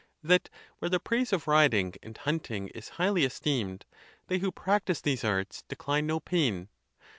[0.23, 0.49] that
[0.79, 3.85] where the praise of riding and hunting is highly esteemed,
[4.29, 6.69] they who practice these arts decline no pain?